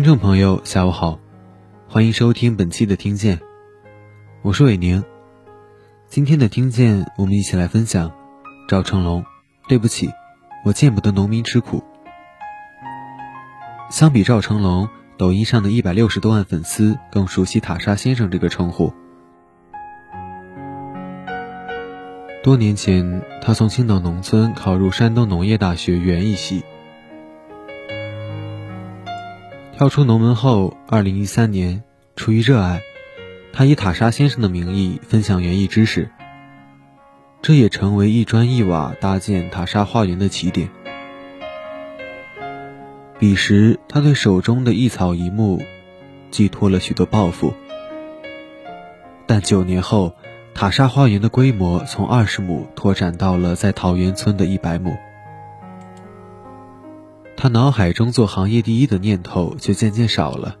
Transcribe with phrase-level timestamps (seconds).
[0.00, 1.18] 听众朋友，下午好，
[1.86, 3.38] 欢迎收听本期的听见，
[4.40, 5.04] 我是伟宁。
[6.08, 8.10] 今天的听见，我们一起来分享
[8.66, 9.22] 赵成龙。
[9.68, 10.08] 对不起，
[10.64, 11.84] 我见不得农民吃苦。
[13.90, 18.94] 相比赵成龙，抖音上的一百六十多万粉丝更熟悉塔莎先生这个称呼。
[22.42, 26.64] 多年前，他从青岛农村考入山东农业大学园艺系。
[29.80, 31.82] 跳出农门后，二零一三年，
[32.14, 32.82] 出于热爱，
[33.50, 36.10] 他以塔莎先生的名义分享园艺知识。
[37.40, 40.68] 这也成为一砖一瓦搭建塔莎花园的起点。
[43.18, 45.62] 彼时，他对手中的一草一木
[46.30, 47.54] 寄托了许多抱负。
[49.26, 50.14] 但九年后，
[50.52, 54.94] 塔莎花园的规模从二十亩拓展到了在桃源村的一百亩。
[57.40, 60.56] 他脑海中做行业第一的念头就渐渐少了，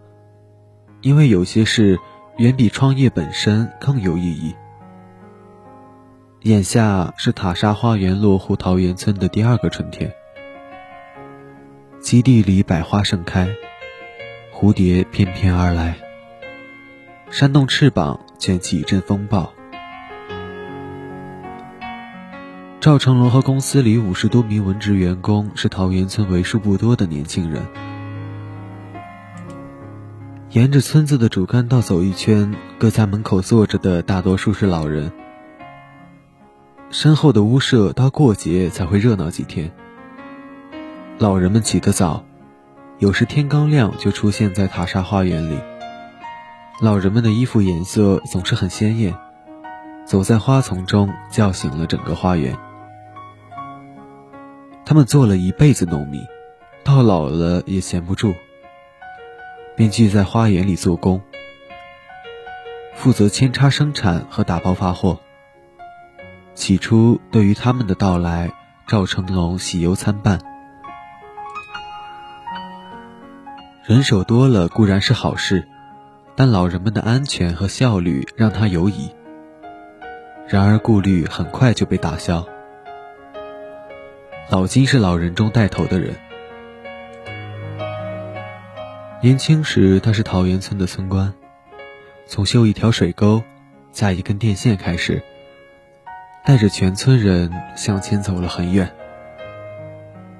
[1.02, 1.98] 因为有些事
[2.38, 4.54] 远比创业本身更有意义。
[6.44, 10.10] 眼下是塔莎花园落户桃源村的第二个春天，
[12.00, 13.46] 基地里百花盛开，
[14.50, 15.98] 蝴蝶翩翩而来，
[17.30, 19.52] 扇动翅膀卷起一阵风暴。
[22.80, 27.62] 赵成龙和公司里五十多名文职员工是桃源村为数不多的年轻人。
[30.52, 35.12] 沿着村子的主干道走一圈，各家门口坐着的大多数是老人。
[36.88, 39.70] 身后的屋舍到过节才会热闹几天。
[41.18, 42.24] 老人们起得早，
[42.98, 45.58] 有时天刚亮就出现在塔莎花园里。
[46.80, 49.14] 老人们的衣服颜色总是很鲜艳，
[50.06, 52.56] 走在花丛中叫醒了整个花园。
[54.90, 56.26] 他们做了一辈子农民，
[56.82, 58.34] 到老了也闲不住，
[59.76, 61.22] 便聚在花园里做工，
[62.96, 65.20] 负责扦插生产和打包发货。
[66.54, 68.52] 起初，对于他们的到来，
[68.88, 70.40] 赵成龙喜忧参半。
[73.84, 75.68] 人手多了固然是好事，
[76.34, 79.14] 但老人们的安全和效率让他犹疑。
[80.48, 82.44] 然而，顾虑很快就被打消。
[84.48, 86.14] 老金是老人中带头的人。
[89.22, 91.34] 年轻时，他是桃源村的村官，
[92.26, 93.42] 从修一条水沟、
[93.92, 95.22] 架一根电线开始，
[96.44, 98.90] 带着全村人向前走了很远。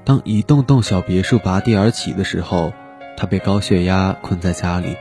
[0.02, 2.72] 当一栋栋小别墅拔地而起的时候，
[3.16, 4.96] 他被高血压困在家里。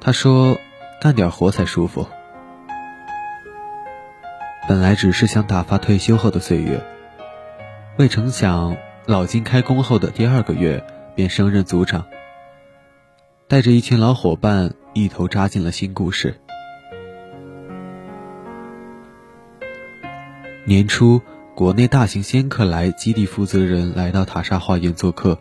[0.00, 0.56] 他说
[1.02, 2.06] ：“干点活才舒服。”
[4.68, 6.80] 本来只是想打发退休后的岁月。
[7.98, 10.82] 未成想，老金开工后的第二个月
[11.14, 12.06] 便升任组长，
[13.48, 16.40] 带着一群老伙伴一头扎进了新故事。
[20.64, 21.20] 年初，
[21.54, 25.38] 国内大型仙客来基地负责人来到塔莎花园做客，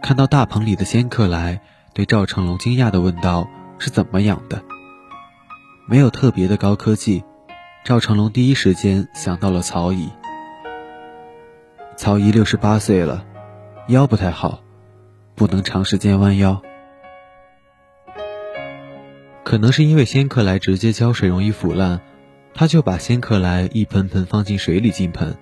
[0.00, 1.60] 看到大棚里的仙客来，
[1.92, 3.46] 对赵成龙惊讶地问道
[3.78, 4.62] ：“是怎么养的？”
[5.86, 7.22] 没有特别的高科技，
[7.84, 10.08] 赵成龙第一时间想到了草椅。
[11.98, 13.26] 曹姨六十八岁了，
[13.88, 14.62] 腰不太好，
[15.34, 16.62] 不能长时间弯腰。
[19.42, 22.00] 可能是因为仙客来直接浇水容易腐烂，
[22.54, 25.36] 他就把仙客来一盆盆放进水里浸盆，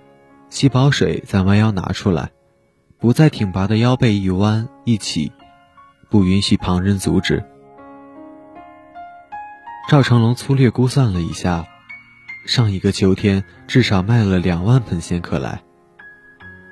[0.48, 2.30] 吸饱水再弯腰拿出来，
[2.98, 5.30] 不再挺拔的腰背一弯一起，
[6.08, 7.44] 不允许旁人阻止。
[9.90, 11.66] 赵成龙粗略估算了一下，
[12.46, 15.60] 上一个秋天至少卖了两万盆仙客来。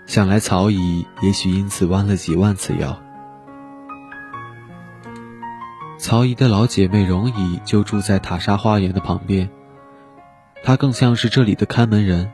[0.07, 3.01] 想来曹姨也许因此弯了几万次腰。
[5.99, 9.49] 曹姨的老姐妹荣姨就住在塔莎花园的旁边，
[10.63, 12.31] 她更像是这里的看门人。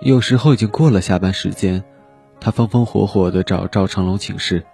[0.00, 1.82] 有时候已经过了下班时间，
[2.40, 4.64] 她风风火火地找赵成龙请示：“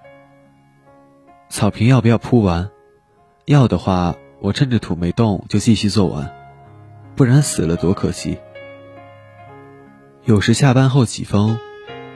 [1.48, 2.68] 草坪要不要铺完？
[3.46, 6.30] 要的话，我趁着土没动就继续做完，
[7.16, 8.38] 不然死了多可惜。”
[10.26, 11.56] 有时下班后起风，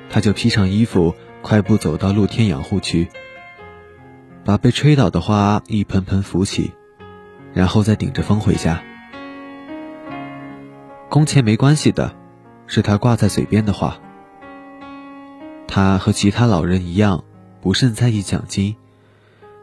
[0.09, 3.09] 他就披上衣服，快步走到露天养护区，
[4.45, 6.73] 把被吹倒的花一盆盆扶起，
[7.55, 8.83] 然后再顶着风回家。
[11.09, 12.13] 工钱没关系的，
[12.67, 14.01] 是他挂在嘴边的话。
[15.69, 17.23] 他和其他老人一样，
[17.61, 18.75] 不甚在意奖金，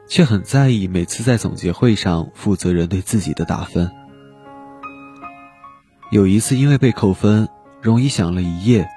[0.07, 3.91] 却很在意每次在总结会上负责人对自己的打分。
[6.11, 7.49] 有一次因为被扣分。
[7.81, 8.87] 容易想了一夜，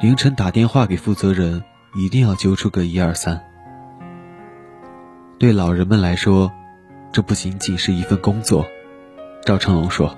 [0.00, 1.64] 凌晨打电话给负责人，
[1.94, 3.42] 一定要揪出个一二三。
[5.38, 6.52] 对老人们来说，
[7.10, 8.66] 这不仅仅是一份工作。
[9.44, 10.16] 赵成龙说：“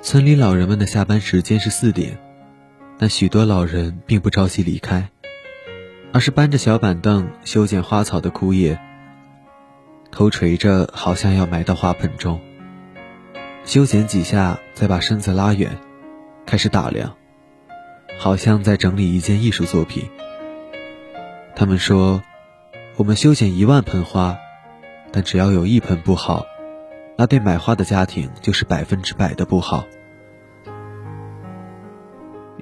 [0.00, 2.16] 村里老人们的下班时间是四点，
[2.98, 5.08] 但许多老人并不着急离开，
[6.12, 8.78] 而是搬着小板凳修剪花草的枯叶，
[10.12, 12.40] 头垂着，好像要埋到花盆中。
[13.68, 15.76] 修剪几下，再把身子拉远，
[16.46, 17.14] 开始打量，
[18.18, 20.08] 好像在整理一件艺术作品。
[21.54, 22.22] 他们说
[22.96, 24.38] ：“我们修剪一万盆花。”
[25.12, 26.46] 但只要有一盆不好，
[27.18, 29.84] 那对买花的家庭就是百分之百的不好。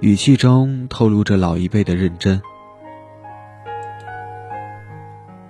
[0.00, 2.42] 语气中透露着老一辈的认真。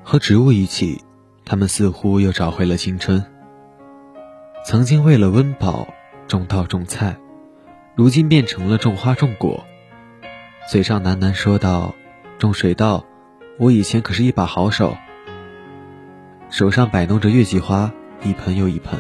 [0.03, 1.03] 和植物一起，
[1.47, 3.25] 他们似乎又找回了青春。
[4.67, 5.87] 曾经为了温饱
[6.27, 7.17] 种稻种菜，
[7.95, 9.65] 如今变成了种花种果。
[10.69, 11.95] 嘴上喃喃说道
[12.37, 13.05] ：“种水稻，
[13.61, 14.97] 我以前可是一把好手。”
[16.51, 17.93] 手上摆弄着月季花，
[18.25, 18.99] 一盆又一盆，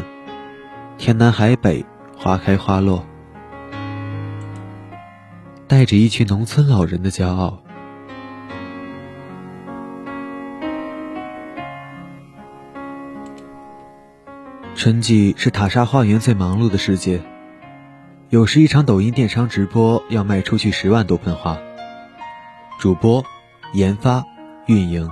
[0.98, 1.84] 天南海北，
[2.16, 3.04] 花开花落，
[5.66, 7.60] 带着一群农村老人的骄傲。
[14.76, 17.22] 春季是塔沙花园最忙碌的时节，
[18.28, 21.58] 有时一场抖音电商直播要卖出去十万多盆花，
[22.78, 23.24] 主播、
[23.72, 24.22] 研发、
[24.66, 25.10] 运营。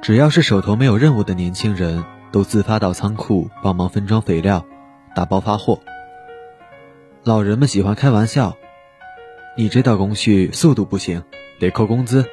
[0.00, 4.64] 只要是手头没有任务的年轻人，都自发到仓库帮忙分装肥料、
[5.12, 5.80] 打包发货。
[7.24, 8.56] 老人们喜欢开玩笑
[9.58, 11.24] ：“你这道工序速度不行，
[11.58, 12.24] 得扣工资。”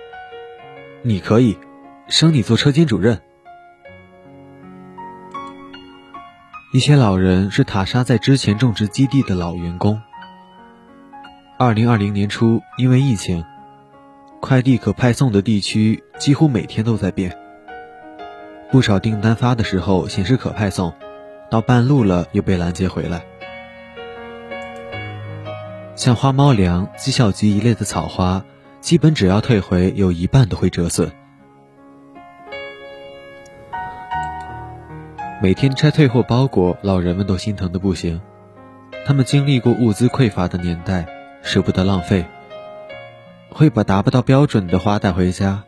[1.01, 1.57] 你可以，
[2.07, 3.19] 升你做车间主任。
[6.73, 10.01] 一些老人是塔莎在之前种植基地的老员工。
[11.57, 13.45] 二零二零年初，因为疫情，
[14.41, 17.37] 快递可派送的地区几乎每天都在变。
[18.71, 20.93] 不少订单发的时候显示可派送，
[21.49, 23.23] 到半路了又被拦截回来。
[25.95, 28.43] 像花猫粮、绩效菊一类的草花，
[28.81, 31.09] 基本只要退回，有一半都会折损。
[35.45, 38.19] 每天拆退货包裹，老人们都心疼的不行。
[39.05, 41.05] 他们经历过物资匮乏的年代，
[41.43, 42.25] 舍不得浪费，
[43.51, 45.63] 会把达不到标准的花带回家。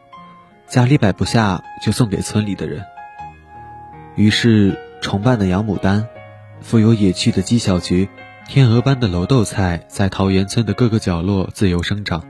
[0.65, 2.83] 家里摆不下，就送给村里的人。
[4.15, 6.07] 于是，重瓣的洋牡丹，
[6.59, 8.09] 富有野趣的鸡小菊，
[8.47, 12.23] 天鹅般的楼豆菜，在桃源村的各个角落自由生长。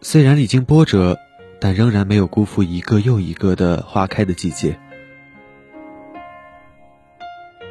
[0.00, 1.18] 虽然历经波折，
[1.60, 4.80] 但仍然没有辜负一个又一个的花开的季节。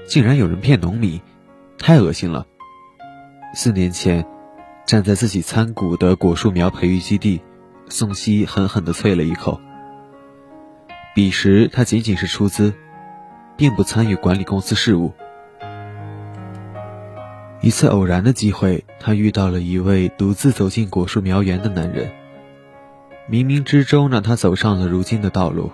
[0.08, 1.20] 竟然有人骗农民，
[1.78, 2.48] 太恶心了！
[3.54, 4.26] 四年前，
[4.86, 7.42] 站在自己参股的果树苗培育基地。
[7.90, 9.62] 宋希狠狠地啐了一口。
[11.16, 12.74] 彼时他仅仅是出资，
[13.56, 15.14] 并不参与管理公司事务。
[17.62, 22.12] 一次偶然的机会，他遇到了一位独自走进果树苗园的男人，
[23.30, 25.72] 冥冥之中让他走上了如今的道路。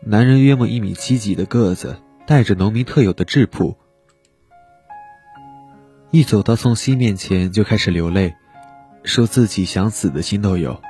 [0.00, 3.78] 男人约莫一米七几的个子，带着农民特有的质朴，
[6.10, 8.34] 一走到宋希面前就开始流泪。
[9.04, 10.82] 说自己想死的心都有。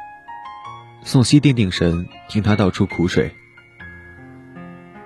[1.05, 3.31] 宋希定定神，听他道出苦水。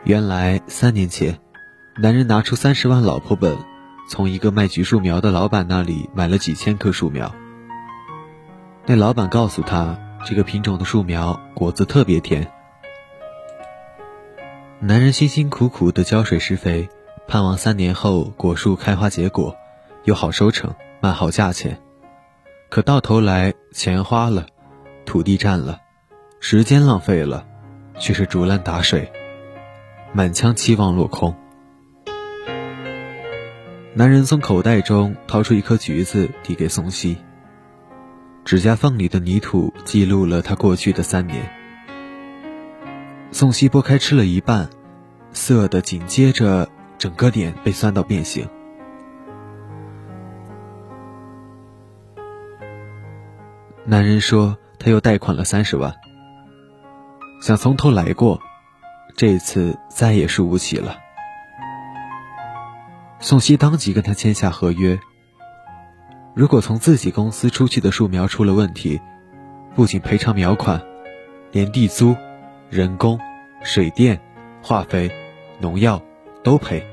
[0.05, 1.41] 原来三年前，
[2.01, 3.59] 男人拿出三十万老婆本，
[4.09, 7.35] 从一个卖橘树苗的老板那里买了几千棵树苗。
[8.87, 12.49] 那老板告诉他，这个品种的树苗果子特别甜。
[14.83, 16.89] 男人辛辛苦苦的浇水施肥，
[17.29, 19.55] 盼望三年后果树开花结果，
[20.05, 21.79] 有好收成，卖好价钱。
[22.71, 24.47] 可到头来，钱花了，
[25.05, 25.79] 土地占了，
[26.41, 27.47] 时间浪费了，
[27.99, 29.13] 却是竹篮打水，
[30.15, 31.37] 满腔期望落空。
[33.93, 37.19] 男人从口袋中掏出一颗橘子，递给宋希。
[38.47, 41.60] 指甲缝里的泥土记录了他过去的三年。
[43.33, 44.69] 宋希剥开吃了一半，
[45.33, 46.69] 涩的紧接着
[46.99, 48.49] 整个脸被酸到变形。
[53.85, 55.95] 男人说：“他又贷款了三十万，
[57.41, 58.41] 想从头来过，
[59.17, 60.99] 这次再也输不起了。”
[63.21, 64.99] 宋希当即跟他签下合约。
[66.35, 69.01] 如果从自己公司出去的树苗出了问题，
[69.75, 70.81] 不仅赔偿苗款，
[71.53, 72.17] 连地租、
[72.71, 73.19] 人工、
[73.65, 74.21] 水电、
[74.63, 75.11] 化肥、
[75.59, 76.01] 农药
[76.45, 76.87] 都赔。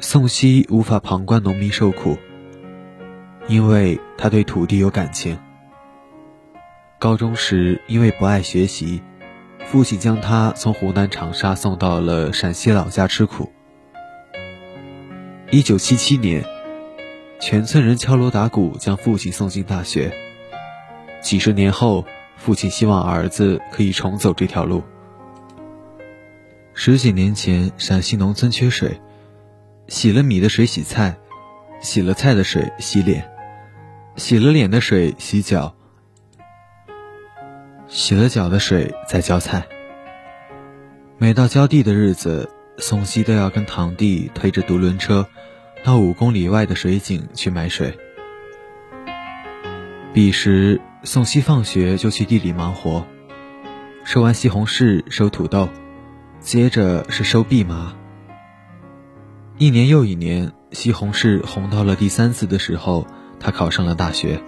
[0.00, 2.18] 宋希无法旁观农民受苦。
[3.46, 5.38] 因为他对土地有感情。
[6.98, 9.00] 高中时，因为不爱学习，
[9.64, 13.50] 父亲将他从湖南长沙送到了陕西老家吃苦。
[15.50, 16.44] 一九七七年，
[17.40, 20.12] 全村人敲锣打鼓将父亲送进大学。
[21.22, 22.04] 几十年后，
[22.38, 24.82] 父亲希望儿子可以重走这条路。
[26.72, 29.00] 十几年前，陕西农村缺水，
[29.88, 31.18] 洗了米的水洗菜，
[31.80, 33.28] 洗了菜的水洗脸，
[34.16, 35.74] 洗了脸的水洗脚，
[37.88, 39.66] 洗了脚的水再浇菜。
[41.18, 45.26] 每到浇地的日子，宋希都要跟堂弟推着独轮车，
[45.82, 47.98] 到五公里外的水井去买水。
[50.18, 53.06] 彼时，宋希放学就去地里忙活，
[54.02, 55.68] 收完西红柿，收土豆。
[56.40, 57.94] 接着是收蓖麻。
[59.58, 63.06] 一年又一年，西红柿红到了第三次的时候，
[63.38, 64.42] 他考上了大学，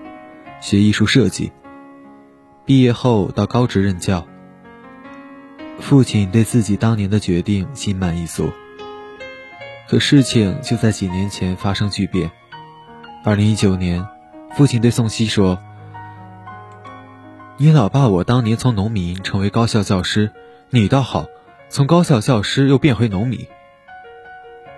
[0.61, 1.53] 学艺术设计。
[2.65, 4.27] 毕业后到高职任教。
[5.79, 8.51] 父亲对自己当年的决定心满意足。
[9.89, 12.29] 可事情就在几年前发生巨变。
[13.25, 14.05] 二零一九年，
[14.57, 15.59] 父亲对宋希说
[17.59, 20.31] ：“你老爸我当年从农民成为高校教师，
[20.71, 21.27] 你倒好。”
[21.73, 23.47] 从高校教师又变回农民，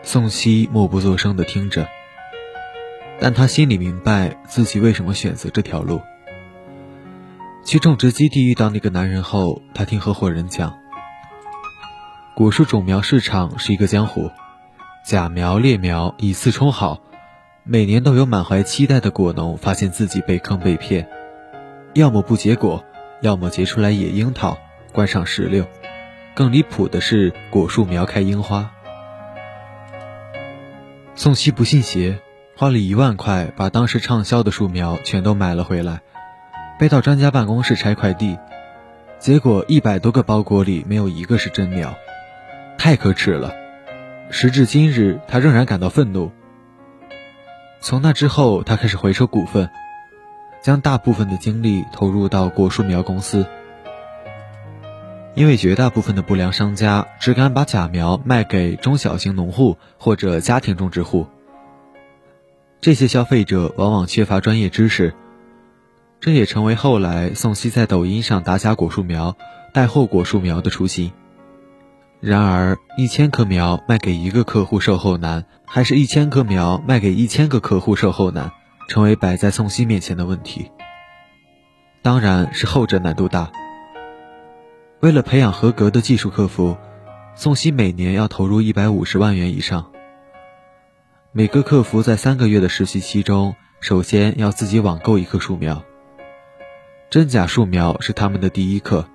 [0.03, 1.89] 宋希默不作声地听着，
[3.19, 6.03] 但他心里明白自己为什么选择这条路。
[7.65, 10.77] 去种植基地遇到那个男人后，他听合伙人讲，
[12.35, 14.31] 果树种苗市场是一个江湖，
[15.03, 17.01] 假苗劣苗以次充好，
[17.65, 21.09] 每年都有满怀期待的果农发现自己被坑被骗，
[21.95, 22.85] 要么不结果，
[23.21, 24.59] 要么结出来野樱桃，
[24.93, 25.65] 观赏石榴。
[26.35, 28.73] 更离谱的是，果树苗开樱花。
[31.15, 32.19] 宋希不信邪，
[32.57, 36.01] 花了一万块把当时畅销的树苗全都买了回来，
[36.81, 38.37] 背到专家办公室拆快递，
[39.21, 41.95] 结果一百多个包裹里没有一个是真苗，
[42.77, 43.55] 太可耻了！
[44.31, 46.33] 时至今日，他仍然感到愤怒。
[47.83, 49.69] 从那之后，他开始回收股份，
[50.63, 53.45] 将大部分的精力投入到果树苗公司。
[55.35, 61.27] 因为绝大部分的不良商家只敢把假苗卖给中小型农户或者家庭种植户，
[62.81, 65.13] 这些消费者往往缺乏专业知识，
[66.21, 69.37] 这也成为后来宋希在抖音上打假果树苗、
[69.75, 71.11] 带货果树苗的雏形。
[72.23, 78.53] 然而，一千棵苗卖给一个客户售后难，还是一千棵苗卖给一千个客户售后难，
[78.89, 80.71] 成为摆在宋希面前的问题。
[82.01, 83.51] 当然是后者难度大。
[85.01, 86.77] 为了培养合格的技术客服，
[87.35, 89.91] 宋希每年要投入一百五十万元以上。
[91.33, 95.83] 每个客服在三个月的实习期中，首先要自己网购一棵树苗。
[97.11, 99.09] 真假树苗是他们的第一课，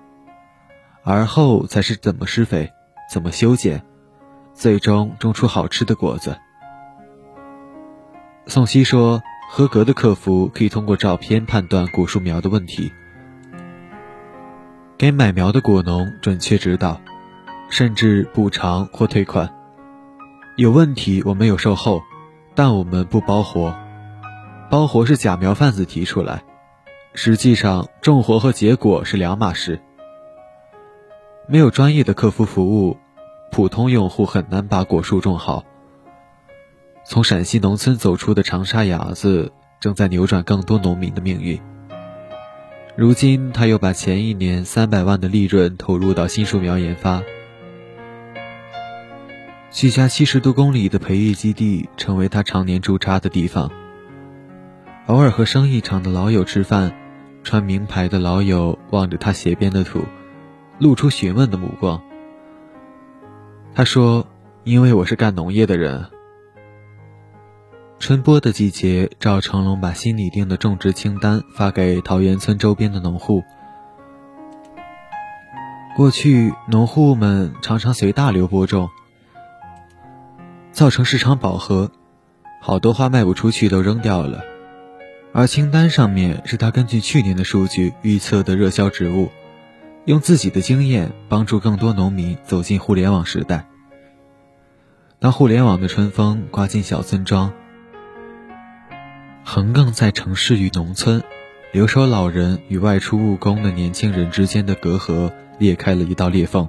[1.02, 2.70] 而后才是怎么施肥、
[3.10, 3.82] 怎么修剪，
[4.52, 6.36] 最终种出好吃的果子。
[8.46, 12.92] 宋希说：“合格的客服可以通过照片判断果树苗的问题。”
[14.98, 17.00] 给买苗的果农准确指导，
[17.70, 19.48] 甚至补偿或退款。
[20.56, 22.02] 有问题我们有售后，
[22.54, 23.74] 但我们不包活。
[24.70, 26.42] 包活是假苗贩子提出来，
[27.14, 29.80] 实际上种活和结果是两码事。
[31.50, 32.98] 没有专业的客服服务，
[33.50, 35.64] 普通用户很难把果树种好。
[37.06, 39.50] 从陕西农村走出的长沙伢子，
[39.80, 41.58] 正在扭转更多农民的命运。
[42.96, 47.22] 如今，他又把前一年三百万的利润投入到新树苗研发。
[49.70, 53.70] 距家七十多公里的培育基地成为他常年驻扎的地方。
[55.06, 56.92] 偶尔和生意场的老友吃饭，
[57.42, 60.02] 穿名牌的老友望着他鞋边的土，
[60.78, 62.00] 露出询问的目光。
[63.74, 64.26] 他说
[64.64, 66.06] ：“因为我是干农业的人。”
[67.98, 73.42] 春播的季节，赵成龙把新拟定的种植清单发给桃源村周边的农户。
[75.96, 78.88] 过去，农户们常常随大流播种，
[80.70, 81.90] 造成市场饱和，
[82.60, 84.44] 好多花卖不出去都扔掉了。
[85.32, 89.28] 而清单上面是他根据去年的数据预测的热销植物，
[90.08, 93.66] 用自己的经验帮助更多农民走进互联网时代。
[95.18, 97.52] 当互联网的春风刮进小村庄。
[99.44, 101.22] 横亘在城市与农村、
[101.72, 106.66] 留守老人与外出务工的年轻人之间的隔阂裂开了一道裂缝。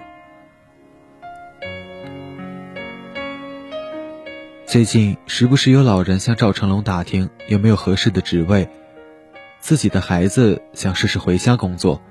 [4.65, 8.67] 最近时不时有老人向赵成龙打听有没有合适的职位，
[9.61, 12.01] 自己的孩子想试试回乡工作。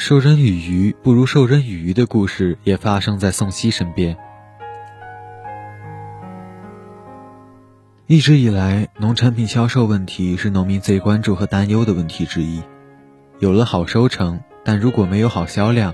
[0.00, 4.16] 授人以鱼不如授人以渔的故事也发生在宋希身边。
[8.06, 12.62] 一直以来，农产品销售问题是农民最关注和担忧的问题之一。
[13.40, 15.92] 有了好收成，但如果没有好销量，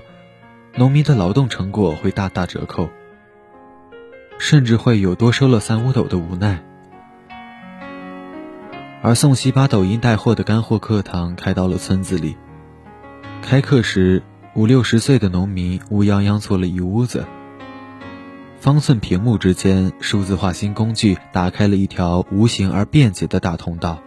[0.75, 2.87] 农民的劳动成果会大打折扣，
[4.37, 6.63] 甚至会有多收了三五斗的无奈。
[9.01, 12.37] 而宋熙把抖音带货的干货课堂开到了村子里。
[13.45, 14.23] 开课时，
[14.55, 17.27] 五六十岁的农民乌泱泱坐了一屋子。
[18.59, 23.99] 方寸屏幕之间，数字化新工具打开了一条无形而便捷的大通道，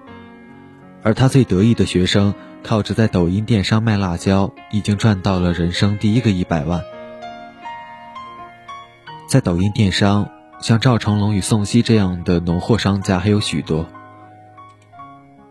[1.05, 6.83] 而他最得意的学生，靠着在抖音电商卖辣椒，已经赚到了人生第一个一百万。
[9.29, 10.29] 在抖音电商，
[10.61, 13.87] 像赵成龙与宋希这样的农货商家还有许多，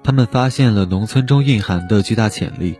[0.04, 2.78] 他们发现了农村中蕴含的巨大潜力。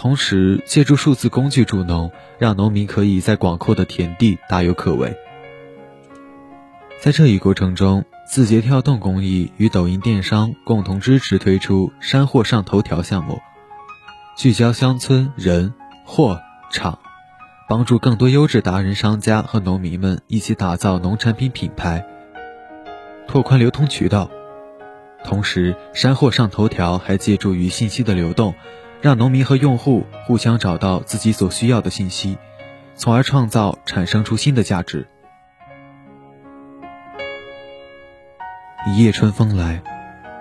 [0.00, 5.14] 同时，借助数字工具助农，让农民可以在广阔的田地大有可为。
[7.00, 13.42] 在这一过程中，字节跳动公益与抖音电商共同支持推出“山货上头条”项目，
[14.38, 15.74] 聚焦乡村人、
[16.06, 16.40] 货、
[16.70, 16.98] 场，
[17.68, 22.06] 帮助更多优质达人商家和农民们一起打造农产品品牌，
[23.28, 24.30] 拓宽流通渠道。
[25.24, 28.54] 同时，“山货上头条”还借助于信息的流动。
[29.00, 32.36] 让农民和用户互相找到自己所需要的信息，
[32.96, 35.06] 从而创造产生出新的价值。
[38.86, 39.82] 一夜春风来，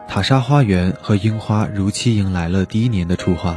[0.07, 3.55] 塔莎花园和樱花如期迎来了第一年的初花。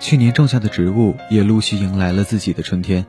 [0.00, 3.06] 去年种下的植物也陆续迎来了自己的春天。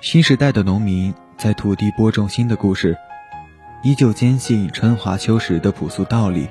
[0.00, 2.96] 新时代的农民在土地播种新的故事，
[3.82, 6.48] 依旧坚信春华秋实的朴素道理。